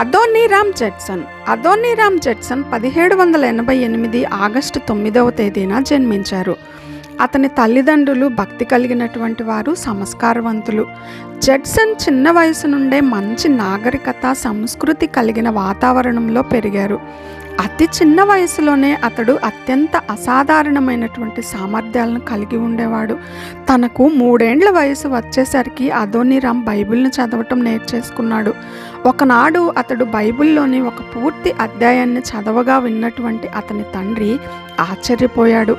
Adoniram 0.00 0.70
జెట్సన్ 0.72 1.22
Adoniram 1.48 2.18
జెట్సన్ 2.18 2.62
పదిహేడు 2.72 3.14
వందల 3.14 3.44
ఎనభై 3.44 3.76
ఎనిమిది 3.76 4.20
ఆగస్టు 4.24 4.78
తొమ్మిదవ 4.78 5.30
తేదీన 5.30 5.80
జన్మించారు. 5.80 6.54
అతని 7.20 7.48
తల్లిదండ్రులు 7.48 8.28
భక్తి 8.28 8.64
కలిగినటువంటి 8.64 9.42
వారు 9.42 9.74
సంస్కారవంతులు. 9.74 10.86
జడ్సన్ 11.38 11.90
చిన్న 11.90 12.30
వయసు 12.30 12.66
నుండే 12.66 13.00
మంచి 13.00 13.48
నాగరికత 13.48 14.32
సంస్కృతి 14.32 15.06
కలిగిన 15.06 15.50
వాతావరణంలో 15.50 16.42
పెరిగారు. 16.42 17.00
అతి 17.60 17.84
చిన్న 17.84 18.22
వయసులోనే 18.22 18.98
అతడు 19.04 19.38
అత్యంత 19.44 19.96
అసాధారణమైనటువంటి 20.10 21.42
సామర్థ్యాలను 21.42 22.20
కలిగి 22.20 22.56
ఉండేవాడు. 22.56 23.18
తనకు 23.74 24.08
మూడేండ్ల 24.08 24.70
వయసు 24.70 25.08
వచ్చేసరికి 25.08 25.90
అదోనిరామ్ 25.90 26.64
బైబిల్ను 26.64 27.08
చదవటం 27.08 27.64
నేర్చేసుకున్నాడు. 27.64 28.54
ఒకనాడు 29.06 29.72
అతడు 29.78 30.04
బైబిల్లోని 30.04 30.80
ఒక 30.80 31.00
పూర్తి 31.16 31.52
అధ్యాయాన్ని 31.52 32.20
చదవగా 32.20 32.78
విన్నటువంటి 32.78 33.48
అతని 33.48 33.82
తండ్రి 33.82 34.38
ఆశ్చర్యపోయాడు. 34.80 35.76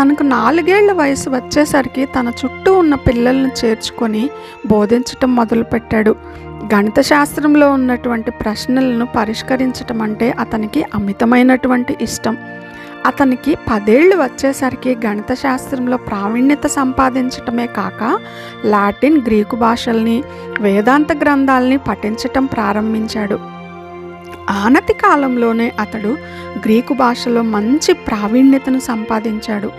తనకు 0.00 0.22
నాలుగేళ్ళ 0.22 0.92
వయసు 0.92 1.30
వచ్చేసరికి 1.30 2.04
తన 2.04 2.28
చుట్టూ 2.28 2.74
ఉన్న 2.74 2.94
పిల్లలను 2.94 3.50
చేర్చుకొని 3.64 4.30
బోధించటం 4.66 5.36
మొదలుపెట్టాడు. 5.36 6.16
గణిత 6.74 7.00
శాస్త్రంలో 7.00 7.72
ఉన్నటువంటి 7.72 8.30
ప్రశ్నలను 8.30 9.06
పరిష్కరించటం 9.06 10.02
అంటే 10.02 10.30
అతనికి 10.30 10.84
అమితమైనటువంటి 10.94 11.96
ఇష్టం. 12.00 12.38
అతనికి 13.06 13.54
పదేళ్ళు 13.54 14.16
వచ్చేసరికి 14.16 14.96
గణిత 15.06 15.34
శాస్త్రంలో 15.34 15.96
ప్రావీణ్యత 15.96 16.66
సంపాదించటమే 16.66 17.66
కాక 17.66 18.18
లాటిన్ 18.64 19.22
గ్రీకు 19.22 19.56
భాషల్ని 19.56 20.22
వేదాంత 20.60 21.12
గ్రంథాలని 21.12 21.76
పఠించటం 21.76 22.46
ప్రారంభించాడు. 22.46 23.38
ఆనతి 24.50 24.92
కాలంలోనే 24.92 25.72
అతడు 25.80 26.08
గ్రీకు 26.58 26.94
భాషలో 26.94 27.42
మంచి 27.42 27.92
ప్రావీణ్యతను 27.92 28.78
సంపాదించాడు. 28.78 29.70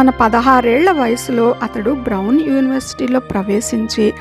తన 0.00 0.10
పదహారేళ్ళ 0.10 0.90
వయసులో 0.90 1.54
అతడు 1.62 1.90
బ్రౌన్ 1.90 2.40
యూనివర్సిటీలో 2.40 3.20
ప్రవేశించి 3.20 4.14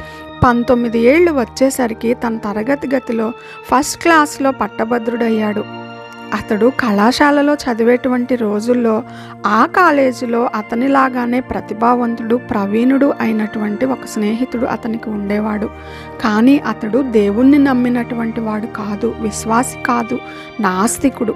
పంతొమ్మిది 0.43 0.99
ఏళ్ళు 0.99 1.31
వచ్చేసరికి 1.31 2.13
తన 2.13 2.37
తరగతి 2.37 2.95
గతిలో 2.95 3.33
ఫస్ట్ 3.71 4.01
క్లాస్లో 4.01 4.51
పట్టభద్రుడయ్యాడు. 4.51 5.86
అతడు 6.33 6.71
కళాశాలలో 6.79 7.53
చదివేటువంటి 7.53 8.35
రోజుల్లో 8.35 9.03
ఆ 9.45 9.65
కాలేజీలో 9.65 10.49
అతనిలాగానే 10.55 11.39
ప్రతిభావంతుడు 11.39 12.35
ప్రవీణుడు 12.35 13.13
అయినటువంటి 13.19 13.85
ఒక 13.85 14.05
స్నేహితుడు 14.05 14.65
అతనికి 14.65 15.09
ఉండేవాడు. 15.09 15.69
కానీ 16.21 16.57
అతడు 16.57 16.97
దేవుణ్ణి 16.97 17.57
నమ్మినటువంటి 17.57 18.41
వాడు 18.41 18.65
కాదు 18.65 19.15
విశ్వాసి 19.19 19.83
కాదు 19.83 20.19
నాస్తికుడు. 20.59 21.35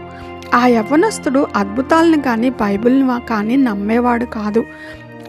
ఆ 0.55 0.67
యవ్వనస్తుడు 0.67 1.47
అద్భుతాలను 1.55 2.21
కానీ 2.21 2.49
బైబిల్ని 2.49 3.27
కానీ 3.27 3.55
నమ్మేవాడు 3.55 4.25
కాదు. 4.25 4.63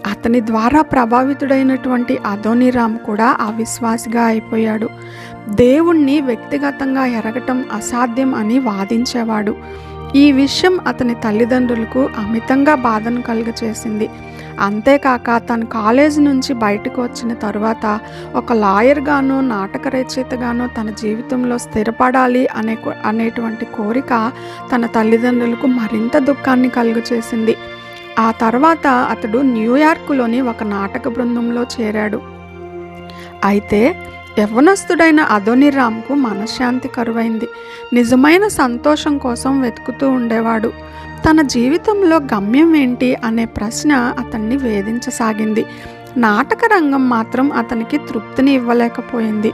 అతని 0.06 0.40
ద్వారా 0.40 0.82
ప్రభావితుడైనటువంటి 0.82 2.18
అదోనిరామ్ 2.26 2.98
కూడా 2.98 3.36
అవిశ్వాసిగా 3.40 4.22
అయిపోయాడు. 4.22 4.88
దేవుణ్ణి 5.48 6.20
వ్యక్తిగతంగా 6.20 7.06
ఎరగటం 7.06 7.64
అసాధ్యం 7.72 8.34
అని 8.34 8.58
వాదించేవాడు. 8.58 9.56
ఈ 10.16 10.32
విషయం 10.32 10.80
అతని 10.86 11.14
తల్లిదండ్రులకు 11.14 12.08
అమితంగా 12.18 12.74
బాధను 12.74 13.22
కలుగచేసింది. 13.22 14.08
అంతేకాక 14.60 15.36
తను 15.36 15.66
కాలేజీ 15.66 16.20
నుంచి 16.20 16.54
బయటకు 16.54 17.02
వచ్చిన 17.02 17.34
తరువాత 17.34 18.00
ఒక 18.34 18.52
లాయర్గానో 18.52 19.40
నాటక 19.40 19.88
రచయితగానో 19.88 20.66
తన 20.66 20.90
జీవితంలో 20.90 21.58
స్థిరపడాలి 21.58 22.46
అనే 22.46 22.78
అనేటువంటి 23.04 23.64
కోరిక 23.64 24.32
తన 24.74 24.86
తల్లిదండ్రులకు 24.86 25.66
మరింత 25.66 26.18
దుఃఖాన్ని 26.18 26.68
కలుగచేసింది. 26.68 27.56
ఆ 28.18 28.30
తర్వాత 28.30 28.86
అతడు 28.86 29.38
న్యూయార్క్లోని 29.38 30.40
ఒక 30.40 30.62
నాటక 30.62 31.08
బృందంలో 31.08 31.62
చేరాడు. 31.62 32.22
అయితే 33.44 33.96
యవ్వనస్తుడైన 34.38 35.20
అదోనిరామ్కు 35.20 36.14
మనశ్శాంతి 36.14 36.88
కరువైంది. 36.88 37.48
నిజమైన 37.92 38.48
సంతోషం 38.48 39.18
కోసం 39.18 39.60
వెతుకుతూ 39.60 40.10
ఉండేవాడు. 40.10 40.72
తన 41.30 41.42
జీవితంలో 41.42 42.16
గమ్యం 42.16 42.76
ఏంటి 42.76 43.14
అనే 43.14 43.44
ప్రశ్న 43.44 43.92
అతన్ని 43.92 44.56
వేధించసాగింది. 44.56 45.66
నాటక 46.16 46.58
రంగం 46.64 47.08
మాత్రం 47.08 47.52
అతనికి 47.52 47.98
తృప్తిని 47.98 48.54
ఇవ్వలేకపోయింది. 48.54 49.52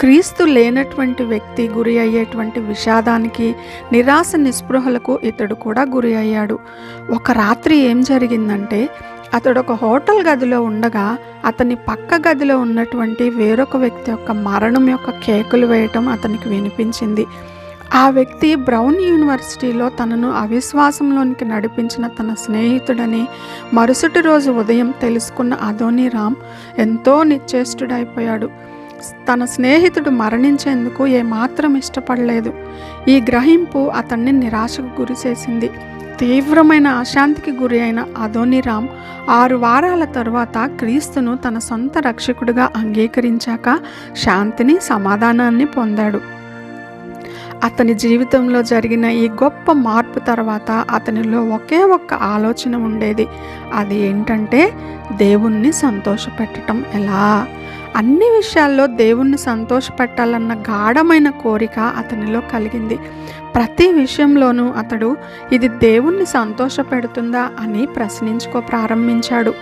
క్రీస్తు 0.00 0.44
లేనటువంటి 0.44 1.22
వ్యక్తి 1.22 1.68
గురి 1.68 1.98
అయ్యేటువంటి 1.98 2.60
విషాదానికి 2.60 3.54
నిరాశ 3.92 4.32
నిస్పృహలకు 4.36 5.18
ఇతడు 5.24 5.54
కూడా 5.54 5.82
గురి 5.82 6.14
అయ్యాడు. 6.14 6.58
ఒక 7.10 7.30
రాత్రి 7.30 7.76
ఏం 7.76 8.02
జరిగిందంటే 8.02 8.88
అతడు 9.34 9.60
ఒక 9.60 9.72
హోటల్ 9.72 10.26
గదిలో 10.26 10.62
ఉండగా 10.62 11.18
అతని 11.44 11.74
పక్క 11.74 12.28
గదిలో 12.28 12.58
ఉన్నటువంటి 12.58 13.30
వేరొక 13.30 13.76
వ్యక్తి 13.76 14.10
యొక్క 14.10 14.32
మరణం 14.32 14.90
యొక్క 14.90 15.10
కేకులు 15.10 15.66
వేయటం 15.66 16.08
అతనికి 16.08 16.48
వినిపించింది. 16.48 17.26
ఆ 17.94 18.10
వ్యక్తి 18.10 18.54
బ్రౌన్ 18.54 19.00
యూనివర్సిటీలో 19.00 19.88
తనను 19.88 20.30
అవిశ్వాసంలోనికి 20.30 21.44
నడిపించిన 21.44 22.06
తన 22.06 22.34
స్నేహితుడని 22.40 23.28
మరుసటి 23.74 24.20
రోజు 24.20 24.50
ఉదయం 24.50 24.94
తెలుసుకున్న 25.02 25.54
అదోని 25.54 26.08
రామ్ 26.08 26.34
ఎంతో 26.78 27.22
నిశ్చేష్టుడైపోయాడు. 27.22 28.50
తన 29.32 29.44
స్నేహితుడు 29.44 30.10
మరణించేందుకు 30.10 31.06
ఏమాత్రం 31.06 31.76
ఇష్టపడలేదు. 31.76 32.52
ఈ 33.08 33.20
గ్రహింపు 33.20 33.88
అతన్ని 33.88 34.32
నిరాశకు 34.32 35.00
గురిచేసింది. 35.00 35.70
తీవ్రమైన 36.22 36.86
అశాంతికి 36.86 37.50
గురి 37.50 37.80
అయిన 37.80 38.04
అదోనిరామ్ 38.18 38.88
ఆరు 39.30 39.56
వారాల 39.56 40.04
తరువాత 40.04 40.58
క్రీస్తును 40.58 41.36
తన 41.36 41.58
సొంత 41.58 41.98
రక్షకుడిగా 41.98 42.70
అంగీకరించాక 42.76 43.78
శాంతిని 44.16 44.78
సమాధానాన్ని 44.82 45.64
పొందాడు. 45.64 46.20
అతని 47.64 47.94
జీవితంలో 47.94 48.62
జరిగిన 48.62 49.04
ఈ 49.04 49.28
గొప్ప 49.28 49.72
మార్పు 49.72 50.18
తర్వాత 50.18 50.70
అతనిలో 50.70 51.44
ఒకే 51.44 51.84
ఒక్క 51.84 52.14
ఆలోచన 52.14 52.76
ఉండేది. 52.76 53.26
అది 53.74 53.98
ఏంటంటే 53.98 54.72
దేవుణ్ణి 55.12 55.72
సంతోషపెట్టడం 55.72 56.84
ఎలా? 56.94 57.46
అన్ని 57.96 58.24
విషయాల్లో 58.24 58.86
దేవుణ్ణి 58.86 59.38
సంతోషపెట్టాలన్న 59.38 60.54
గాఢమైన 60.54 61.30
కోరిక 61.30 61.78
అతనిలో 61.78 62.40
కలిగింది. 62.40 62.98
ప్రతి 63.54 63.92
విషయంలోనూ 63.92 64.70
అతడు 64.70 65.16
ఇది 65.52 65.68
దేవుణ్ణి 65.68 66.26
సంతోషపెడుతుందా? 66.26 67.48
అని 67.60 67.86
ప్రశ్నించుకో 67.86 68.60
ప్రారంభించాడు. 68.60 69.54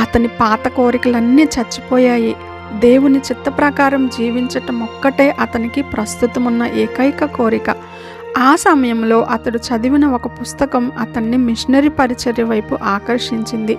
అతని 0.00 0.28
పాత 0.28 0.68
కోరికలన్నీ 0.68 1.42
చచ్చిపోయాయి. 1.42 2.36
దేవుని 2.78 3.18
చిత్త 3.18 3.58
ప్రకారం 3.58 4.08
జీవించటం 4.08 4.82
ఒక్కటే 4.82 5.30
అతనికి 5.30 5.82
ప్రస్తుతం 5.82 6.44
ఉన్న 6.44 6.62
ఏకైక 6.64 7.24
కోరిక. 7.24 7.70
ఆ 8.38 8.54
సమయంలో 8.54 9.22
అతడు 9.22 9.58
చదివిన 9.58 10.06
ఒక 10.06 10.26
పుస్తకం 10.26 10.92
అతన్ని 10.98 11.36
మిషనరీ 11.36 11.88
పరిచర్య 11.88 12.42
వైపు 12.42 12.78
ఆకర్షించింది. 12.82 13.78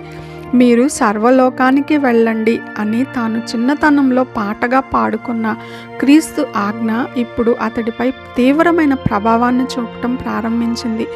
మీరు 0.54 0.88
సర్వలోకానికి 0.88 1.96
వెళ్ళండి 1.96 2.60
అని 2.78 3.04
తాను 3.04 3.38
చిన్నతనంలో 3.38 4.24
పాటగా 4.24 4.80
పాడుకున్న 4.80 5.56
క్రీస్తు 6.00 6.46
ఆజ్ఞ 6.56 6.90
ఇప్పుడు 7.16 7.56
అతడిపై 7.60 8.10
తీవ్రమైన 8.10 8.94
ప్రభావాన్ని 8.94 9.64
చూపటం 9.64 10.14
ప్రారంభించింది. 10.14 11.06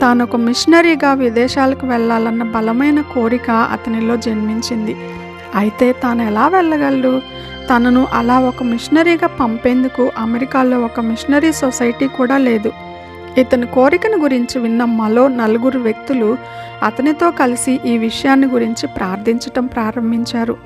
తాను 0.00 0.24
ఒక 0.24 0.36
మిషనరీగా 0.36 1.14
విదేశాలకు 1.14 1.86
వెళ్ళాలన్న 1.86 2.42
బలమైన 2.42 3.00
కోరిక 3.00 3.50
అతనిలో 3.50 4.16
జన్మించింది. 4.16 4.96
అయితే 5.54 5.92
తాను 5.92 6.22
ఎలా 6.22 6.48
వెళ్ళగలడు? 6.48 7.20
తనను 7.70 8.06
అలా 8.12 8.40
ఒక 8.40 8.62
మిషనరీగా 8.62 9.26
పంపేందుకు 9.26 10.12
అమెరికాలో 10.18 10.80
ఒక 10.80 11.00
మిషనరీ 11.00 11.52
సొసైటీ 11.52 12.06
కూడా 12.06 12.38
లేదు. 12.38 12.72
ఇతని 13.38 13.66
కోరికను 13.66 14.22
గురించి 14.22 14.60
విన్న 14.60 14.84
మలో 14.84 15.28
నలుగురు 15.28 15.78
వ్యక్తులు 15.78 16.36
అతనితో 16.82 17.30
కలిసి 17.30 17.80
ఈ 17.86 17.98
విషయాన్ని 17.98 18.46
గురించి 18.46 18.86
ప్రార్థించటం 18.86 19.66
ప్రారంభించారు. 19.66 20.56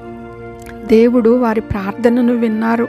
దేవుడు 0.85 1.39
వారి 1.41 1.61
ప్రార్థనను 1.61 2.35
విన్నారు. 2.35 2.89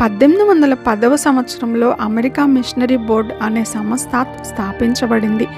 పద్దెనిమిది 0.00 0.48
వందల 0.48 0.74
పదవ 0.74 1.16
సంవత్సరంలో 1.16 1.96
అమెరికా 2.00 2.46
మిషనరీ 2.46 2.96
బోర్డ్ 2.96 3.32
అనే 3.42 3.64
సంస్థ 3.64 4.26
స్థాపించబడింది. 4.42 5.48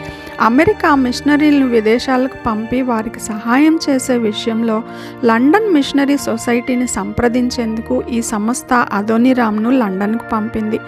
అమెరికా 0.41 0.95
మిషనరీలను 0.95 1.67
విదేశాలకు 1.67 2.37
పంపి 2.47 2.83
వారికి 2.83 3.21
సహాయం 3.21 3.79
చేసే 3.91 4.17
విషయంలో 4.17 4.83
లండన్ 5.25 5.73
మిషనరీ 5.73 6.17
సొసైటీని 6.17 6.87
సంప్రదించేందుకు 6.87 8.03
ఈ 8.11 8.23
సంస్థ 8.23 8.73
అదోనిరామ్ను 8.73 9.71
లండన్కు 9.71 10.25
పంపింది. 10.33 10.79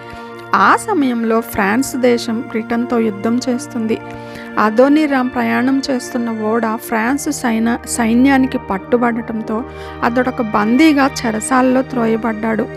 ఆ 0.53 0.75
సమయంలో 0.75 1.41
ఫ్రాన్స్ 1.41 1.95
దేశం 1.95 2.41
బ్రిటన్తో 2.41 2.99
యుద్ధం 2.99 3.39
చేస్తుంది. 3.49 3.97
అదోనిరామ్ 4.57 5.29
ప్రయాణం 5.29 5.81
చేస్తున్న 5.91 6.41
ఓడ 6.43 6.65
ఫ్రాన్స్ 6.75 7.31
సైన 7.31 7.77
సైన్యానికి 7.87 8.57
పట్టుబడటంతో 8.57 9.63
అతడొక 10.03 10.41
బందీగా 10.41 11.05
చెరసాలలో 11.07 11.81
త్రోయబడ్డాడు. 11.81 12.67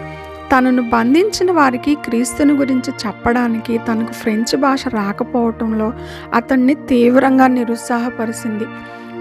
తనను 0.52 0.90
బంధించిన 0.90 1.52
వారికి 1.52 1.94
క్రీస్తుని 1.94 2.52
గురించి 2.52 2.92
చెప్పడానికి 3.06 3.78
తనకు 3.78 4.12
ఫ్రెంచ్ 4.12 4.56
భాష 4.56 4.88
రాకపోవటంలో 4.88 5.92
అతన్ని 6.34 6.74
తీవ్రంగా 6.74 7.46
నిరుత్సాహపరిచింది. 7.46 8.66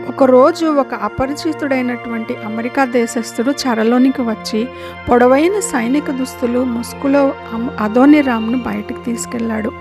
ఒకరోజు 0.10 0.66
ఒక 0.66 0.94
అపరిచితుడైనటువంటి 0.94 2.34
అమెరికా 2.46 2.86
దేశస్థుడు 2.86 3.52
చెరలోనికి 3.52 4.22
వచ్చి 4.22 4.68
పొడవైన 5.10 5.60
సైనిక 5.60 6.12
దుస్తులు 6.12 6.63
ముసుగులో 6.63 7.34
అదోనిరామ్ను 7.80 8.57
బయటకు 8.57 9.02
తీసుకెళ్ళాడు 9.06 9.72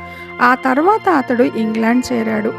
ఆ 0.43 0.55
తర్వాత 0.55 1.09
అతడు 1.09 1.43
ఇంగ్లాండ్ 1.43 2.13
చేరాడు. 2.13 2.53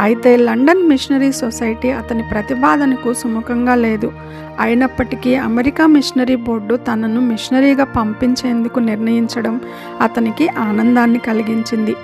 అయితే 0.00 0.36
లండన్ 0.36 0.88
మిషనరీ 0.88 1.32
సొసైటీ 1.32 1.90
అతని 1.90 2.22
ప్రతిపాదనకు 2.22 3.12
సుముఖంగా 3.14 3.74
లేదు. 3.74 4.12
అయినప్పటికీ 4.60 5.34
అమెరికా 5.34 5.86
మిషనరీ 5.86 6.36
బోర్డు 6.36 6.76
తనను 6.76 7.20
మిషనరీగా 7.20 7.84
పంపించేందుకు 7.84 8.78
నిర్ణయించడం 8.78 9.60
అతనికి 10.00 10.48
ఆనందాన్ని 10.48 11.18
కలిగించింది. 11.18 11.96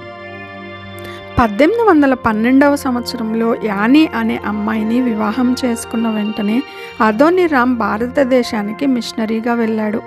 పద్దెనిమిది 1.39 1.85
వందల 1.89 2.15
పన్నెండవ 2.15 2.77
సంవత్సరంలో 2.77 3.57
యానీ 3.65 4.03
అనే 4.19 4.41
అమ్మాయిని 4.47 5.01
వివాహం 5.01 5.57
చేసుకున్న 5.65 6.09
వెంటనే 6.09 6.63
అదోనిరామ్ 7.01 7.77
భారతదేశానికి 7.77 8.87
మిషనరీగా 8.87 9.55
వెళ్ళాడు. 9.55 10.03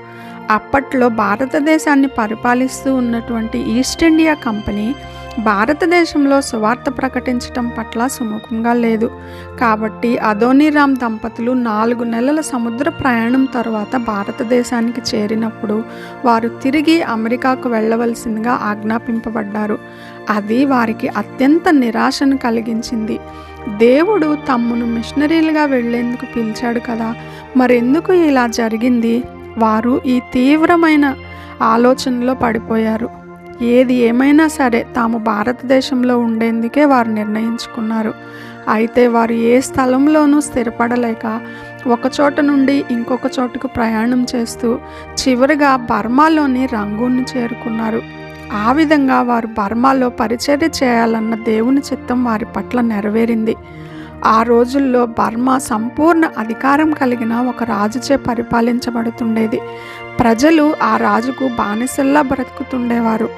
అప్పట్లో 0.51 1.09
భారతదేశాన్ని 1.09 2.07
పరిపాలిస్తూ 2.07 2.95
ఉన్నటువంటి 2.95 3.59
ఈస్ట్ 3.79 4.03
ఇండియా 4.03 4.33
కంపెనీ 4.33 4.95
భారతదేశంలో 5.39 6.41
సువార్త 6.41 6.89
ప్రకటించటం 6.97 7.65
పట్ల 7.77 8.07
సుముఖంగా 8.07 8.73
లేదు. 8.73 9.11
కాబట్టి 9.59 10.17
అదోనిరామ్ 10.17 10.95
దంపతులు 10.95 11.51
నాలుగు 11.51 12.03
నెలల 12.03 12.41
సముద్ర 12.41 12.89
ప్రయాణం 12.89 13.45
తర్వాత 13.45 13.95
భారతదేశానికి 13.97 15.01
చేరినప్పుడు 15.09 15.83
వారు 16.25 16.49
తిరిగి 16.63 17.01
అమెరికాకు 17.01 17.69
వెళ్ళవలసిందిగా 17.69 18.51
ఆజ్ఞాపింపబడ్డారు. 18.63 19.79
అది 20.29 20.65
వారికి 20.65 21.07
అత్యంత 21.07 21.69
నిరాశను 21.69 22.37
కలిగించింది. 22.37 23.19
దేవుడు 23.77 24.37
తమ్మును 24.49 24.85
మిషనరీలుగా 24.85 25.65
వెళ్ళేందుకు 25.65 26.25
పిలిచాడు 26.35 26.79
కదా. 26.79 27.15
మరెందుకు 27.57 28.13
ఇలా 28.13 28.47
జరిగింది? 28.47 29.23
వారు 29.57 30.01
ఈ 30.05 30.21
తీవ్రమైన 30.33 31.15
ఆలోచనలో 31.61 32.33
పడిపోయారు. 32.33 33.09
ఏది 33.61 33.93
ఏమైనా 33.93 34.47
సరే 34.47 34.85
తాము 34.95 35.17
భారతదేశంలో 35.17 36.19
ఉండేందుకే 36.19 36.85
వారు 36.85 37.09
నిర్ణయించుకున్నారు. 37.09 38.13
అయితే 38.69 39.07
వారు 39.07 39.33
ఏ 39.33 39.59
స్థలంలోనూ 39.59 40.41
స్థిరపడలేక 40.41 41.41
ఒక 41.87 41.99
చోట 42.21 42.39
నుండి 42.39 42.83
ఇంకొక 42.91 43.19
చోటుకు 43.39 43.67
ప్రయాణం 43.67 44.25
చేస్తూ 44.35 44.79
చివరిగా 45.27 45.75
బర్మాలోని 45.75 46.65
రంగూన్ను 46.65 47.25
చేరుకున్నారు. 47.37 48.16
ఆ 48.53 48.71
విధంగా 48.71 49.21
వారు 49.21 49.47
బర్మాలో 49.47 50.09
పరిచర్య 50.09 50.69
చేయాలన్న 50.83 51.35
దేవుని 51.35 51.77
చిత్తం 51.77 52.23
వారి 52.23 52.45
పట్ల 52.45 52.81
నెరవేరింది. 52.81 53.55
ఆ 54.25 54.43
రోజుల్లో 54.43 55.05
బర్మా 55.05 55.57
సంపూర్ణ 55.57 56.29
అధికారం 56.37 56.91
కలిగిన 56.91 57.33
ఒక 57.33 57.63
రాజుచే 57.63 58.15
పరిపాలించబడుతుండేది. 58.15 59.59
ప్రజలు 60.19 60.73
ఆ 60.83 60.97
రాజుకు 60.97 61.47
బానిసల్లా 61.47 62.21
బ్రతుకుతుండేవారు. 62.21 63.29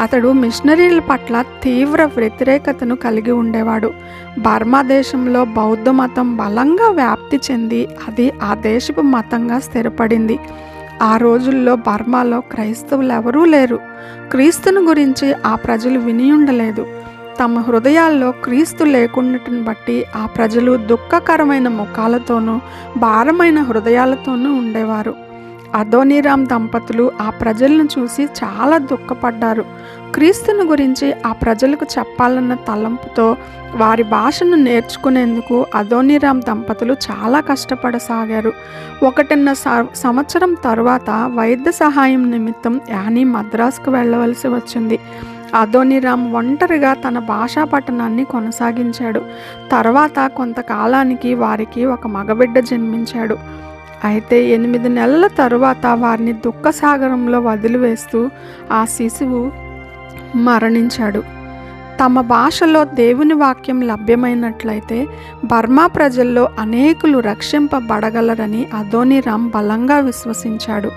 అతడు 0.00 0.32
మిషనరీల 0.32 0.98
పట్ల 0.98 1.44
తీవ్ర 1.62 2.04
వ్యతిరేకతను 2.16 2.96
కలిగి 2.96 3.30
ఉండేవాడు. 3.30 3.92
బర్మా 4.38 4.82
దేశంలో 4.82 5.44
బౌద్ధ 5.44 5.88
మతం 5.88 6.36
బలంగా 6.36 6.90
వ్యాప్తి 6.90 7.40
చెంది 7.50 7.88
అది 8.08 8.32
ఆ 8.42 8.54
దేశపు 8.54 9.00
మతంగా 9.00 9.58
స్థిరపడింది. 9.58 10.38
ఆ 11.02 11.16
రోజుల్లో 11.16 11.76
బర్మాలో 11.76 12.40
క్రైస్తవులు 12.40 13.12
ఎవరూ 13.12 13.44
లేరు. 13.44 13.80
క్రీస్తుని 14.30 14.78
గురించి 14.78 15.34
ఆ 15.46 15.54
ప్రజలు 15.54 15.98
విని 15.98 16.32
ఉండలేదు. 16.32 16.86
తమ 17.40 17.58
హృదయాల్లో 17.58 18.30
క్రీస్తు 18.30 18.84
లేకుండాటను 18.84 19.64
బట్టి 19.64 20.04
ఆ 20.16 20.26
ప్రజలు 20.26 20.76
దుఃఖకరమైన 20.76 21.68
ముఖాలతోనూ 21.68 22.60
భారమైన 22.96 23.60
హృదయాలతోనూ 23.62 24.54
ఉండేవారు. 24.54 25.27
అదోనిరామ్ 25.74 26.46
దంపతులు 26.46 27.12
ఆ 27.20 27.30
ప్రజలను 27.30 27.88
చూసి 27.98 28.24
చాలా 28.24 28.78
దుఃఖపడ్డారు. 28.78 29.64
క్రీస్తుని 30.14 30.62
గురించి 30.62 31.14
ఆ 31.26 31.32
ప్రజలకు 31.32 31.86
చెప్పాలన్న 31.98 32.54
తలంపుతో 32.54 33.36
వారి 33.76 34.02
భాషను 34.02 34.56
నేర్చుకునేందుకు 34.56 35.66
అదోనిరామ్ 35.74 36.42
దంపతులు 36.42 36.92
చాలా 36.92 37.40
కష్టపడసాగారు. 37.40 38.52
ఒకటిన్న 39.02 39.52
సంవత్సరం 39.94 40.56
తరువాత 40.64 41.32
వైద్య 41.34 41.70
సహాయం 41.70 42.30
నిమిత్తం 42.30 42.80
యానీ 42.90 43.24
మద్రాసుకు 43.24 43.90
వెళ్ళవలసి 43.90 44.48
వచ్చింది. 44.48 44.98
అదోనిరామ్ 45.54 46.34
ఒంటరిగా 46.34 46.94
తన 46.94 47.18
భాషా 47.18 47.64
పఠనాన్ని 47.64 48.24
కొనసాగించాడు. 48.24 49.22
తర్వాత 49.70 50.30
కొంతకాలానికి 50.36 51.34
వారికి 51.34 51.84
ఒక 51.84 52.06
మగబిడ్డ 52.06 52.58
జన్మించాడు. 52.58 53.38
అయితే 54.04 54.44
ఎనిమిది 54.44 54.88
నెలల 54.88 55.26
తరువాత 55.26 55.86
వారిని 55.86 56.32
దుఃఖసాగరంలో 56.32 57.40
వదిలివేస్తూ 57.40 58.30
ఆ 58.72 58.84
శిశువు 58.84 59.52
మరణించాడు. 60.36 61.22
తమ 62.04 62.20
భాషలో 62.20 62.84
దేవుని 62.84 63.34
వాక్యం 63.34 63.82
లభ్యమైనట్లయితే 63.82 65.06
బర్మా 65.44 65.86
ప్రజల్లో 65.86 66.48
అనేకులు 66.58 67.18
రక్షింపబడగలరని 67.18 68.66
అదోనిరామ్ 68.74 69.50
బలంగా 69.50 69.98
విశ్వసించాడు. 69.98 70.90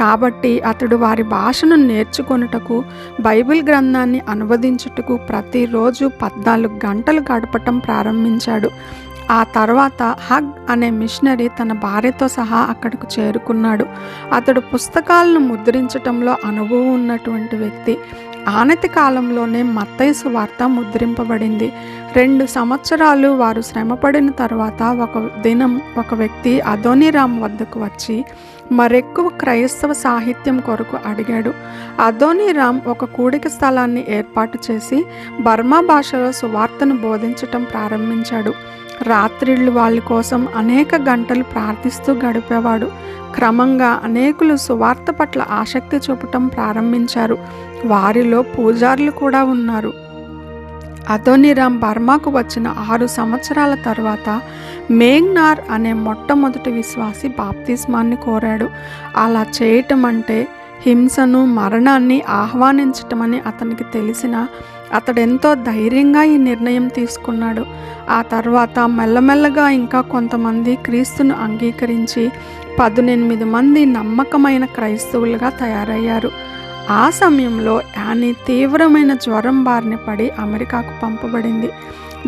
కాబట్టి 0.00 0.60
అతడు 0.60 0.96
వారి 0.96 1.22
భాషను 1.22 1.76
నేర్చుకొనుటకు 1.76 2.84
బైబిల్ 3.20 3.62
గ్రంథాన్ని 3.62 4.22
అనువదించుటకు 4.28 5.16
ప్రతిరోజు 5.16 6.10
పద్నాలుగు 6.22 6.86
గంటలు 6.86 7.20
గడపటం 7.20 7.78
ప్రారంభించాడు. 7.78 8.70
ఆ 9.30 9.42
తర్వాత 9.42 10.02
హగ్ 10.02 10.50
అనే 10.70 10.90
మిషనరీ 10.90 11.48
తన 11.48 11.72
భార్యతో 11.72 12.28
సహా 12.28 12.56
అక్కడికి 12.56 13.20
చేరుకున్నాడు. 13.20 13.86
అతడు 14.32 14.60
పుస్తకాలను 14.60 15.40
ముద్రించటంలో 15.40 16.36
అనుభవం 16.44 16.94
ఉన్నటువంటి 16.94 17.56
వ్యక్తి. 17.56 17.98
ఆనతి 18.48 18.88
కాలంలోనే 18.88 19.62
మత్తయి 19.62 20.14
వార్త 20.26 20.68
ముద్రింపబడింది. 20.68 21.72
రెండు 22.16 22.46
సంవత్సరాలు 22.46 23.28
వారు 23.28 23.62
శ్రమపడిన 23.62 24.30
తర్వాత 24.30 24.82
ఒక 24.82 25.40
దినం 25.40 25.80
ఒక 25.98 26.14
వ్యక్తి 26.14 26.60
అదోనిరామ్ 26.60 27.42
వద్దకు 27.42 27.80
వచ్చి 27.80 28.24
మరెక్కువ 28.72 29.28
క్రైస్తవ 29.28 29.92
సాహిత్యం 29.92 30.60
కొరకు 30.60 30.98
అడిగాడు. 31.06 31.54
అదోనిరామ్ 32.04 32.80
ఒక 32.86 33.04
కూడిక 33.04 33.48
స్థలాన్ని 33.48 34.04
ఏర్పాటు 34.08 34.58
చేసి 34.70 35.04
బర్మా 35.40 35.80
భాషలో 35.80 36.32
సువార్తను 36.32 36.96
బోధించటం 36.96 37.62
ప్రారంభించాడు. 37.62 38.54
రాత్రిళ్ళు 39.02 39.70
వాళ్ళ 39.70 40.00
కోసం 40.00 40.48
అనేక 40.56 40.94
గంటలు 40.94 41.42
ప్రార్థిస్తూ 41.42 42.12
గడిపేవాడు. 42.12 42.90
క్రమంగా 43.34 44.00
అనేకులు 44.04 44.56
సువార్త 44.56 45.10
పట్ల 45.10 45.44
ఆసక్తి 45.50 45.96
చూపటం 45.96 46.46
ప్రారంభించారు. 46.46 47.38
వారిలో 47.84 48.42
పూజారులు 48.42 49.10
కూడా 49.10 49.44
ఉన్నారు. 49.44 49.92
అదోనిరామ్ 51.10 51.78
బర్మాకు 51.78 52.30
వచ్చిన 52.30 52.74
ఆరు 52.90 53.06
సంవత్సరాల 53.06 53.74
తర్వాత 53.74 54.40
మేఘ్నార్ 54.90 55.58
అనే 55.70 55.92
మొట్టమొదటి 55.92 56.70
విశ్వాసి 56.70 57.28
బాప్తిస్మాన్ని 57.28 58.16
కోరాడు. 58.16 58.70
అలా 59.16 59.46
చేయటం 59.62 60.04
అంటే 60.04 60.48
హింసను 60.86 61.46
మరణాన్ని 61.46 62.22
ఆహ్వానించటమని 62.28 63.40
అతనికి 63.40 63.84
తెలిసిన 63.84 64.46
అతడెంతో 64.94 65.54
ధైర్యంగా 65.54 66.22
ఈ 66.22 66.36
నిర్ణయం 66.36 66.88
తీసుకున్నాడు. 66.88 67.64
ఆ 68.10 68.22
తర్వాత 68.22 68.78
మెల్లమెల్లగా 68.78 69.68
ఇంకా 69.70 70.00
కొంతమంది 70.00 70.76
క్రీస్తును 70.76 71.34
అంగీకరించి 71.34 72.30
పదునెనిమిది 72.78 73.44
మంది 73.44 73.84
నమ్మకమైన 73.86 74.64
క్రైస్తవులుగా 74.64 75.48
తయారయ్యారు. 75.48 76.30
ఆ 76.90 77.10
సమయంలో 77.10 77.80
యానీ 77.96 78.32
తీవ్రమైన 78.46 79.14
జ్వరం 79.14 79.64
బారిన 79.64 79.94
పడి 79.94 80.30
అమెరికాకు 80.38 81.00
పంపబడింది. 81.02 81.70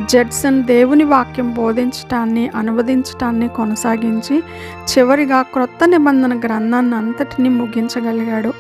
జడ్సన్ 0.05 0.65
దేవుని 0.65 1.05
వాక్యం 1.05 1.55
బోధించటాన్ని 1.55 2.51
అనువదించటాన్ని 2.57 3.49
కొనసాగించి 3.49 4.43
చివరిగా 4.93 5.43
క్రొత్త 5.43 5.89
నిబంధన 5.89 6.39
గ్రంథాన్ని 6.39 6.97
అంతటిని 6.97 7.49
ముగించగలిగాడు. 7.49 8.53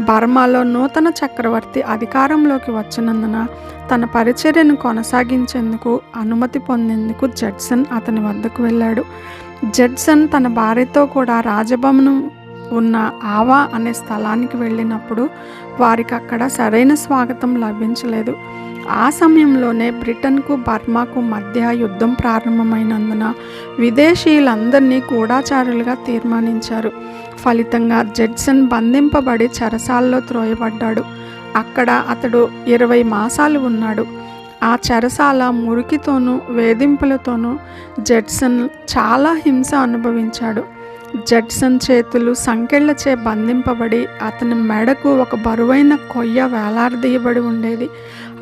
బర్మాలో 0.00 0.62
నూతన 0.62 1.08
చక్రవర్తి 1.08 1.82
అధికారంలోకి 1.82 2.70
వచ్చినందున 2.70 3.46
తన 3.94 4.04
పరిచర్యను 4.04 4.76
కొనసాగించేందుకు 4.76 6.00
అనుమతి 6.16 6.58
పొందేందుకు 6.58 7.26
జడ్సన్ 7.26 7.84
అతని 7.92 8.28
వద్దకు 8.28 8.62
వెళ్ళాడు. 8.62 9.04
జడ్సన్ 9.70 10.28
తన 10.36 10.48
భార్యతో 10.48 11.06
కూడా 11.06 11.40
రాజభవనం 11.40 12.30
ఉన్న 12.72 13.10
ఆవా 13.24 13.68
అనే 13.74 13.92
స్థలానికి 13.92 14.56
వెళ్ళినప్పుడు 14.56 15.28
వారికి 15.80 16.14
అక్కడ 16.14 16.46
సరైన 16.46 16.94
స్వాగతం 16.94 17.60
లభించలేదు. 17.60 18.36
ఆ 18.90 19.10
సమయంలోనే 19.10 19.90
బ్రిటన్కు 19.90 20.56
బర్మాకు 20.56 21.20
మధ్య 21.20 21.68
యుద్ధం 21.72 22.12
ప్రారంభమైనందున 22.12 23.34
విదేశీయులందరినీ 23.78 25.02
గూఢాచారులుగా 25.14 25.94
తీర్మానించారు. 25.94 26.92
ఫలితంగా 27.38 28.02
జడ్సన్ 28.02 28.66
బంధింపబడి 28.66 29.50
చెరసాల్లో 29.62 30.20
త్రోయబడ్డాడు. 30.20 31.04
అక్కడ 31.56 31.90
అతడు 31.90 32.48
ఇరవై 32.66 33.02
మాసాలు 33.02 33.58
ఉన్నాడు. 33.58 34.06
ఆ 34.64 34.76
చెరసాల 34.92 35.50
మురికితోనూ 35.50 36.40
వేధింపులతోనూ 36.50 37.58
జడ్సన్ 38.00 38.68
చాలా 38.98 39.32
హింస 39.46 39.74
అనుభవించాడు. 39.74 40.73
జడ్సన్ 41.22 41.78
చేతులు 41.90 42.34
సంకెళ్ళచే 42.34 43.14
బంధింపబడి 43.14 44.08
అతని 44.22 44.54
మెడకు 44.54 45.08
ఒక 45.08 45.34
బరువైన 45.34 45.94
కొయ్య 45.94 46.42
వేలాడదీయబడి 46.42 47.40
ఉండేది. 47.40 47.90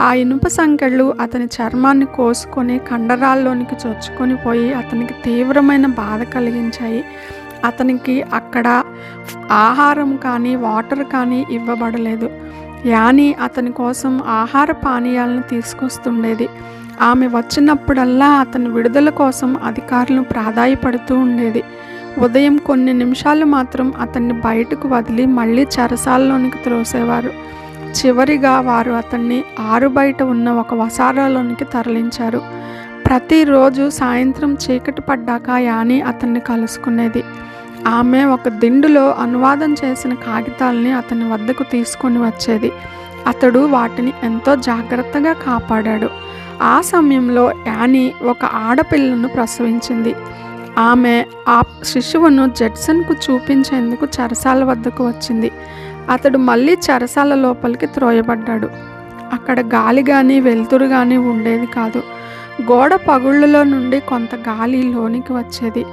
ఆ 0.00 0.12
ఇనుప 0.12 0.48
సంకెళ్ళు 0.48 1.14
అతని 1.20 1.44
చర్మాన్ని 1.44 2.06
కోసుకొని 2.06 2.78
కండరాల్లోనికి 2.78 3.74
చొచ్చుకొని 3.74 4.36
పోయి 4.36 4.72
అతనికి 4.72 5.14
తీవ్రమైన 5.24 5.86
బాధ 5.86 6.22
కలిగించాయి. 6.22 7.04
అతనికి 7.64 8.22
అక్కడ 8.22 8.82
ఆహారం 9.50 10.16
కానీ 10.16 10.56
వాటర్ 10.56 11.04
కానీ 11.04 11.46
ఇవ్వబడలేదు. 11.50 12.30
యాని 12.86 13.34
అతని 13.42 13.72
కోసం 13.72 14.22
ఆహార 14.22 14.72
పానీయాలను 14.72 15.42
తీసుకొస్తుండేది. 15.42 16.48
ఆమె 17.00 17.26
వచ్చినప్పుడల్లా 17.26 18.26
అతని 18.26 18.68
విడుదల 18.68 19.10
కోసం 19.10 19.56
అధికారులు 19.64 20.22
ప్రాధాయపడుతూ 20.22 21.18
ఉండేది. 21.18 21.62
ఉదయం 22.18 22.56
కొన్ని 22.56 22.92
నిమిషాలు 22.92 23.44
మాత్రం 23.44 23.92
అతన్ని 24.00 24.32
బయటకు 24.32 24.88
వదిలి 24.88 25.26
మళ్ళీ 25.26 25.62
చెరసాలలోనికి 25.62 26.58
త్రోసేవారు. 26.58 27.30
చివరిగా 27.92 28.60
వారు 28.60 28.92
అతన్ని 28.92 29.44
ఆరు 29.60 29.88
బయట 29.88 30.22
ఉన్న 30.22 30.50
ఒక 30.50 30.74
వసారాలోనికి 30.74 31.64
తరలించారు. 31.64 32.42
ప్రతిరోజు 33.06 33.90
సాయంత్రం 33.90 34.54
చీకటి 34.54 35.00
పడ్డాక 35.00 35.48
యాని 35.58 36.00
అతన్ని 36.00 36.40
కలుసుకునేది. 36.40 37.24
ఆమె 37.86 38.24
ఒక 38.24 38.48
దిండులో 38.48 39.10
అనువాదం 39.10 39.74
చేసిన 39.84 40.14
కాగితాలని 40.14 40.92
అతని 40.92 41.32
వద్దకు 41.32 41.62
తీసుకొని 41.62 42.18
వచ్చేది. 42.18 42.72
అతడు 43.26 43.58
వాటిని 43.58 44.12
ఎంతో 44.22 44.56
జాగ్రత్తగా 44.56 45.32
కాపాడాడు. 45.32 46.08
ఆ 46.62 46.80
సమయంలో 46.80 47.52
యానీ 47.66 48.14
ఒక 48.22 48.44
ఆడపిల్లను 48.44 49.28
ప్రసవించింది. 49.28 50.14
ఆమె 50.78 51.24
ఆ 51.48 51.62
శిశువును 51.84 52.46
జెట్సన్కు 52.46 53.14
చూపించేందుకు 53.14 54.06
చెరసాల 54.20 54.64
వద్దకు 54.64 55.06
వచ్చింది. 55.06 55.50
అతడు 56.10 56.38
మళ్ళీ 56.38 56.78
చెరసాల 56.90 57.34
లోపలికి 57.34 57.86
త్రోయబడ్డాడు. 57.86 58.68
అక్కడ 59.32 59.60
గాలి 59.60 60.02
కానీ 60.02 60.40
వెలుతురు 60.40 60.86
కానీ 60.86 61.16
ఉండేది 61.16 61.66
కాదు. 61.66 62.02
గోడ 62.72 62.94
పగుళ్ళలో 62.94 63.62
నుండి 63.62 64.00
కొంత 64.00 64.34
గాలి 64.34 64.82
లోనికి 64.82 65.32
వచ్చేది. 65.32 65.84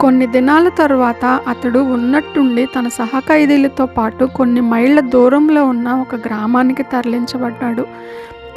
కొన్ని 0.00 0.26
దినాల 0.26 0.68
తరువాత 0.68 1.24
అతడు 1.48 1.78
ఉన్నట్టుండి 1.78 2.66
తన 2.66 2.88
సహఖైదీలతో 2.88 3.86
పాటు 3.86 4.24
కొన్ని 4.24 4.60
మైళ్ళ 4.60 5.00
దూరంలో 5.00 5.64
ఉన్న 5.64 5.90
ఒక 5.90 6.14
గ్రామానికి 6.14 6.82
తరలించబడ్డాడు. 6.82 7.86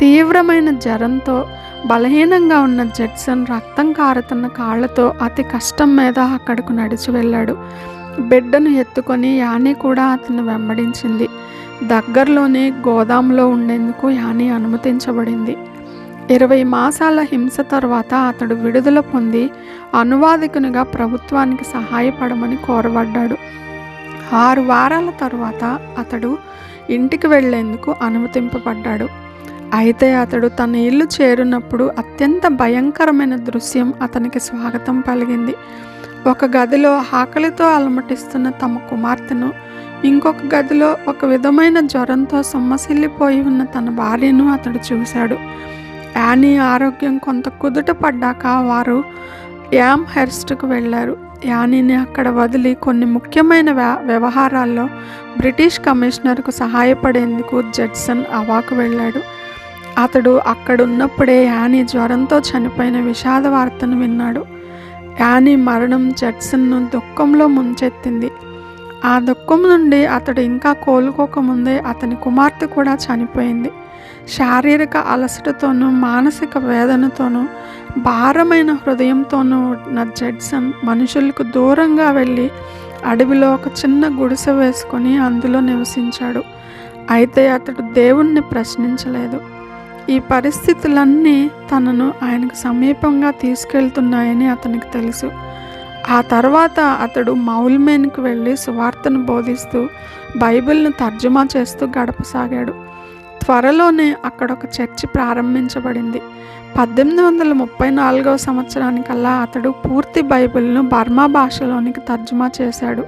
తీవ్రమైన 0.04 0.70
జ్వరంతో 0.70 1.48
బలహీనంగా 1.86 2.60
ఉన్న 2.60 2.84
జడ్సన్ 2.84 3.46
రక్తం 3.48 3.92
కారుతున్న 3.92 4.48
కాళ్ళతో 4.48 5.14
అతి 5.22 5.44
కష్టం 5.44 5.96
మీద 5.96 6.20
అక్కడకు 6.20 6.72
నడిచి 6.72 7.12
వెళ్ళాడు. 7.12 7.58
బిడ్డను 8.20 8.70
ఎత్తుకొని 8.70 9.38
యాని 9.40 9.74
కూడా 9.74 10.04
అతను 10.04 10.46
వెంబడించింది. 10.46 11.28
దగ్గరలోనే 11.84 12.70
గోదాంలో 12.70 13.48
ఉండేందుకు 13.48 14.10
యాని 14.10 14.50
అనుమతించబడింది. 14.50 15.58
ఇరవై 16.32 16.64
మాసాల 16.64 17.20
హింస 17.22 17.58
తర్వాత 17.60 18.14
అతడు 18.14 18.56
విడుదల 18.56 19.00
పొంది 19.00 19.50
అనువాదకునిగా 20.00 20.84
ప్రభుత్వానికి 20.84 21.64
సహాయపడమని 21.64 22.56
కోరబడ్డాడు. 22.56 23.38
ఆరు 24.36 24.62
వారాల 24.62 25.10
తరువాత 25.22 25.80
అతడు 26.00 26.38
ఇంటికి 26.90 27.28
వెళ్ళేందుకు 27.28 27.96
అనుమతింపబడ్డాడు. 28.02 29.23
అయితే 29.74 30.16
అతడు 30.16 30.48
తన 30.48 30.76
ఇల్లు 30.76 31.08
చేరినప్పుడు 31.22 31.92
అత్యంత 31.98 32.48
భయంకరమైన 32.48 33.36
దృశ్యం 33.36 33.94
అతనికి 34.02 34.40
స్వాగతం 34.40 35.02
పలిగింది. 35.02 35.56
ఒక 36.30 36.46
గదిలో 36.46 37.04
ఆకలితో 37.14 37.66
అలమటిస్తున్న 37.66 38.50
తమ 38.50 38.78
కుమార్తెను 38.78 39.54
ఇంకొక 40.04 40.36
గదిలో 40.56 40.98
ఒక 41.08 41.26
విధమైన 41.26 41.80
జ్వరంతో 41.80 42.44
సొమ్మసిల్లిపోయి 42.44 43.42
ఉన్న 43.42 43.64
తన 43.64 43.90
భార్యను 43.90 44.54
అతడు 44.54 44.94
చూశాడు. 44.94 45.36
యానీ 46.18 46.58
ఆరోగ్యం 46.58 47.18
కొంత 47.18 47.50
కుదుట 47.50 47.92
పడ్డాక 47.92 48.46
వారు 48.46 49.04
యామ్ 49.74 50.06
హెర్స్ట్కు 50.06 50.68
వెళ్ళారు. 50.68 51.18
యానీని 51.46 51.96
అక్కడ 51.96 52.28
వదిలి 52.30 52.74
కొన్ని 52.74 53.06
ముఖ్యమైన 53.06 53.72
వ్య- 53.72 54.08
వ్యవహారాల్లో 54.08 54.86
బ్రిటిష్ 55.38 55.80
కమిషనర్కు 55.80 56.52
సహాయపడేందుకు 56.52 57.62
జడ్సన్ 57.62 58.24
అవాకు 58.34 58.76
వెళ్ళాడు. 58.76 59.43
అతడు 59.98 60.42
అక్కడున్నప్పుడే 60.48 61.46
యానీ 61.46 61.84
జ్వరంతో 61.84 62.40
చనిపోయిన 62.40 63.00
విషాద 63.00 63.48
వార్తను 63.48 64.00
విన్నాడు. 64.00 64.46
యానీ 65.20 65.56
మరణం 65.56 66.12
జడ్సన్ను 66.12 66.90
దుఃఖంలో 66.94 67.48
ముంచెత్తింది. 67.48 68.32
ఆ 69.06 69.20
దుఃఖం 69.20 69.64
నుండి 69.64 70.06
అతడు 70.06 70.40
ఇంకా 70.40 70.74
కోలుకోకముందే 70.74 71.80
అతని 71.80 72.16
కుమార్తె 72.16 72.66
కూడా 72.66 72.98
చనిపోయింది. 73.06 73.72
శారీరక 74.38 74.98
అలసటతోనూ 74.98 75.90
మానసిక 75.90 76.58
వేదనతోనూ 76.58 77.46
భారమైన 77.98 78.72
హృదయంతోనూ 78.72 79.58
ఉన్న 79.58 80.04
జడ్సన్ 80.04 80.74
మనుషులకు 80.84 81.44
దూరంగా 81.44 82.12
వెళ్ళి 82.12 82.52
అడవిలో 83.06 83.54
ఒక 83.54 83.68
చిన్న 83.68 84.22
గుడిసె 84.22 84.52
వేసుకొని 84.52 85.18
అందులో 85.18 85.60
నివసించాడు. 85.60 86.44
అయితే 87.12 87.50
అతడు 87.50 87.94
దేవుణ్ణి 87.94 88.42
ప్రశ్నించలేదు. 88.42 89.53
ఈ 90.10 90.20
పరిస్థితులన్నీ 90.20 91.48
తనను 91.48 92.14
ఆయనకు 92.24 92.56
సమీపంగా 92.56 93.32
తీసుకెళ్తున్నాయని 93.32 94.48
అతనికి 94.48 94.92
తెలుసు. 94.94 95.32
ఆ 96.10 96.22
తర్వాత 96.22 96.80
అతడు 96.80 97.32
మౌల్మేన్కు 97.32 98.22
వెళ్ళి 98.22 98.58
సువార్తను 98.58 99.26
బోధిస్తూ 99.26 99.88
బైబిల్ను 100.38 100.92
తర్జుమా 100.92 101.48
చేస్తూ 101.58 101.86
గడపసాగాడు. 101.86 102.74
త్వరలోనే 103.44 104.16
అక్కడ 104.26 104.52
ఒక 104.52 104.66
చర్చి 104.66 105.08
ప్రారంభించబడింది. 105.08 106.22
పద్దెనిమిది 106.78 107.22
వందల 107.22 107.54
ముప్పై 107.54 107.90
నాలుగవ 107.90 108.38
సంవత్సరానికల్లా 108.38 109.30
అతడు 109.30 109.70
పూర్తి 109.70 110.22
బైబిల్ను 110.22 110.82
బర్మా 110.82 111.26
భాషలోనికి 111.26 112.02
తర్జుమా 112.02 112.50
చేశాడు. 112.62 113.04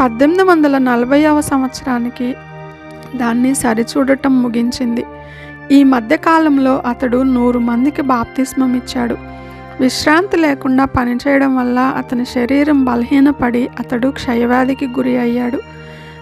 పద్దెనిమిది 0.00 0.44
వందల 0.44 0.78
నలభైవ 0.78 1.40
సంవత్సరానికి 1.40 2.34
దాన్ని 3.16 3.54
సరిచూడటం 3.54 4.42
ముగించింది. 4.42 5.04
ఈ 5.72 5.84
మధ్యకాలంలో 5.84 6.82
అతడు 6.86 7.22
నూరు 7.22 7.58
మందికి 7.58 8.02
బాప్తిస్మం 8.02 8.76
ఇచ్చాడు. 8.76 9.16
విశ్రాంతి 9.80 10.36
లేకుండా 10.36 10.84
పనిచేయడం 10.84 11.56
వల్ల 11.56 11.78
అతని 11.78 12.24
శరీరం 12.24 12.84
బలహీనపడి 12.84 13.68
అతడు 13.78 14.08
క్షయవ్యాధికి 14.08 14.86
గురి 14.86 15.18
అయ్యాడు. 15.18 15.56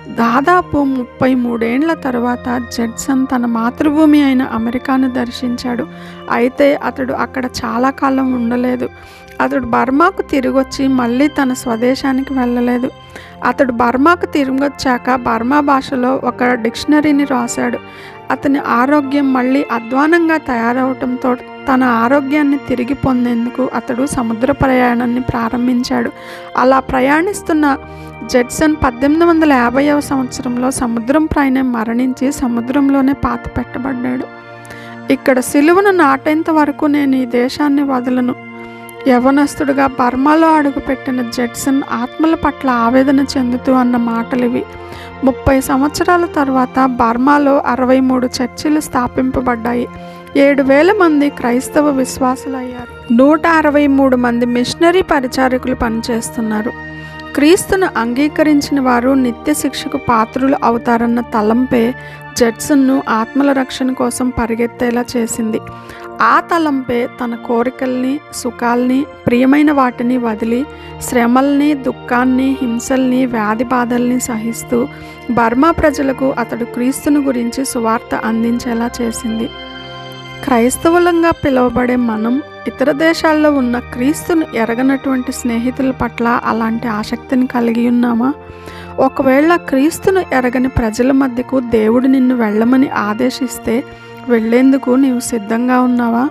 దాదాపు 0.08 0.84
ముప్పై 0.84 1.34
మూడేండ్ల 1.34 1.94
తర్వాత 1.94 2.62
జడ్సన్ 2.78 3.26
తన 3.34 3.46
మాతృభూమి 3.46 4.22
అయిన 4.22 4.42
అమెరికాను 4.42 5.10
దర్శించాడు. 5.10 5.86
అయితే 6.30 6.74
అతడు 6.74 7.12
అక్కడ 7.12 7.44
చాలా 7.44 7.90
కాలం 7.90 8.32
ఉండలేదు. 8.32 8.88
అతడు 9.40 9.66
బర్మాకు 9.66 10.22
తిరిగొచ్చి 10.22 10.88
మళ్ళీ 10.88 11.28
తన 11.28 11.52
స్వదేశానికి 11.52 12.34
వెళ్ళలేదు. 12.34 12.90
అతడు 13.44 13.72
బర్మాకు 13.72 14.26
తిరిగొచ్చాక 14.26 15.14
బర్మా 15.14 15.60
భాషలో 15.60 16.20
ఒక 16.24 16.44
డిక్షనరీని 16.44 17.24
రాశాడు. 17.24 17.78
అతని 18.30 18.58
ఆరోగ్యం 18.58 19.32
మళ్ళీ 19.32 19.66
అధ్వానంగా 19.72 20.36
తయారవటంతో 20.36 21.34
తన 21.68 21.84
ఆరోగ్యాన్ని 21.84 22.58
తిరిగి 22.68 22.94
పొందేందుకు 22.94 23.70
అతడు 23.74 24.06
సముద్ర 24.06 24.52
ప్రయాణాన్ని 24.52 25.20
ప్రారంభించాడు. 25.20 26.10
అలా 26.56 26.80
ప్రయాణిస్తున్న 26.80 27.78
జడ్సన్ 28.26 28.76
పద్దెనిమిది 28.84 29.24
వందల 29.26 29.52
యాభైవ 29.52 30.00
సంవత్సరంలో 30.00 30.70
సముద్రం 30.70 31.26
పైన 31.26 31.62
మరణించి 31.62 32.32
సముద్రంలోనే 32.32 33.12
పాత 33.12 33.58
పెట్టబడ్డాడు. 33.58 34.24
ఇక్కడ 35.12 35.40
సిలువను 35.40 35.90
నాటేంత 35.90 36.50
వరకు 36.50 36.86
నేను 36.86 37.16
ఈ 37.16 37.26
దేశాన్ని 37.26 37.82
వదలను? 37.82 38.34
యవనస్తుడుగా 39.08 39.86
బర్మాలో 39.86 40.54
అడుగుపెట్టిన 40.54 41.22
జడ్సన్ 41.22 41.82
ఆత్మల 41.92 42.34
పట్ల 42.34 42.70
ఆవేదన 42.70 43.20
చెందుతూ 43.20 43.72
అన్న 43.72 43.96
మాటలివి. 43.96 44.64
ముప్పై 45.24 45.60
సంవత్సరాల 45.60 46.24
తర్వాత 46.24 46.86
బర్మాలో 46.86 47.58
అరవై 47.58 48.00
మూడు 48.00 48.28
చర్చిలు 48.42 48.80
స్థాపింపబడ్డాయి. 48.80 49.88
ఏడు 50.36 50.62
వేల 50.62 50.92
మంది 50.92 51.30
క్రైస్తవ 51.30 51.90
విశ్వాసులయ్యారు. 51.90 53.12
నూట 53.12 53.46
అరవై 53.46 53.86
మూడు 53.86 54.16
మంది 54.16 54.46
మిషనరీ 54.46 55.02
పరిచారకులు 55.02 55.74
పనిచేస్తున్నారు. 55.74 56.72
క్రీస్తును 57.34 57.88
అంగీకరించిన 57.96 58.80
వారు 58.80 59.10
నిత్య 59.10 59.54
శిక్షకు 59.54 59.96
పాత్రులు 59.96 60.56
అవుతారన్న 60.64 61.20
తలంపే 61.20 61.94
జడ్సన్ను 62.38 63.02
ఆత్మల 63.08 63.52
రక్షణ 63.52 63.92
కోసం 63.92 64.28
పరిగెత్తేలా 64.28 65.04
చేసింది. 65.16 65.60
ఆ 66.22 66.40
తలంపే 66.40 67.08
తన 67.24 67.34
కోరికల్ని 67.34 68.20
సుఖాల్ని 68.34 69.06
ప్రియమైన 69.26 69.72
వాటిని 69.72 70.18
వదిలి 70.18 70.66
శ్రమల్ని 71.00 71.74
దుఃఖాన్ని 71.74 72.56
హింసల్ని 72.62 73.26
వ్యాధి 73.26 73.64
బాధల్ని 73.64 74.20
సహిస్తూ 74.20 74.88
బర్మా 75.30 75.70
ప్రజలకు 75.70 76.34
అతడు 76.38 76.64
క్రీస్తును 76.64 77.20
గురించి 77.20 77.64
సువార్త 77.64 78.14
అందించేలా 78.14 78.90
చేసింది. 79.00 79.50
క్రైస్తవులంగా 80.44 81.30
పిలువబడే 81.30 81.96
మనం 81.96 82.42
ఇతర 82.66 82.92
దేశాల్లో 82.92 83.52
ఉన్న 83.52 83.78
క్రీస్తును 83.78 84.46
ఎరగనటువంటి 84.54 85.32
స్నేహితుల 85.32 85.90
పట్ల 85.90 86.40
అలాంటి 86.44 86.88
ఆసక్తిని 86.88 87.46
కలిగి 87.46 87.88
ఉన్నామా? 87.88 88.34
ఒకవేళ 88.98 89.56
క్రీస్తును 89.56 90.24
ఎరగని 90.32 90.68
ప్రజల 90.68 91.12
మధ్యకు 91.12 91.60
దేవుడు 91.60 92.06
నిన్ను 92.06 92.36
వెళ్ళమని 92.36 92.88
ఆదేశిస్తే 92.88 93.84
వెళ్ళేందుకు 94.28 94.90
నీవు 94.94 95.20
సిద్ధంగా 95.20 95.80
ఉన్నావా? 95.80 96.24